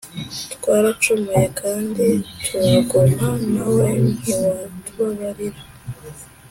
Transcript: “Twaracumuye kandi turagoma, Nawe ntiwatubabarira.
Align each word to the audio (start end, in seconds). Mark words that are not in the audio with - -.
“Twaracumuye 0.53 1.45
kandi 1.61 2.05
turagoma, 2.43 3.29
Nawe 3.51 3.87
ntiwatubabarira. 4.13 5.61